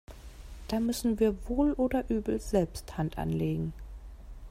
Da 0.67 0.79
müssen 0.79 1.19
wir 1.19 1.47
wohl 1.47 1.73
oder 1.73 2.09
übel 2.09 2.39
selbst 2.39 2.97
Hand 2.97 3.19
anlegen. 3.19 3.71